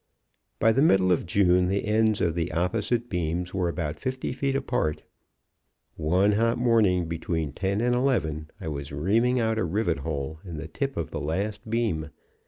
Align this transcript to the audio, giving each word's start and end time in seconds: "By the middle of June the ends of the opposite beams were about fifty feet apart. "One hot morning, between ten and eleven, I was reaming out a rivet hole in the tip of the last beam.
"By 0.57 0.71
the 0.71 0.81
middle 0.81 1.11
of 1.11 1.27
June 1.27 1.67
the 1.67 1.85
ends 1.85 2.21
of 2.21 2.33
the 2.33 2.51
opposite 2.53 3.07
beams 3.07 3.53
were 3.53 3.69
about 3.69 3.99
fifty 3.99 4.33
feet 4.33 4.55
apart. 4.55 5.03
"One 5.95 6.31
hot 6.31 6.57
morning, 6.57 7.05
between 7.07 7.53
ten 7.53 7.81
and 7.81 7.93
eleven, 7.93 8.49
I 8.59 8.67
was 8.69 8.91
reaming 8.91 9.39
out 9.39 9.59
a 9.59 9.63
rivet 9.63 9.99
hole 9.99 10.39
in 10.43 10.57
the 10.57 10.67
tip 10.67 10.97
of 10.97 11.11
the 11.11 11.21
last 11.21 11.69
beam. 11.69 12.09